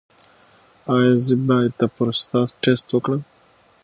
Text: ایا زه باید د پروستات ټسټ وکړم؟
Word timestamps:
ایا 0.93 1.13
زه 1.25 1.33
باید 1.47 1.73
د 1.77 1.81
پروستات 1.95 2.49
ټسټ 2.63 2.87
وکړم؟ 2.91 3.21